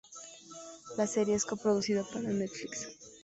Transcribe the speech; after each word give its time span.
La 0.97 1.05
serie 1.05 1.35
es 1.35 1.45
co-producida 1.45 2.03
para 2.11 2.33
Netflix. 2.33 2.87